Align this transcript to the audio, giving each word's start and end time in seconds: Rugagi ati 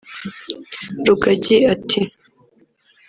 Rugagi 1.05 1.55
ati 1.73 2.01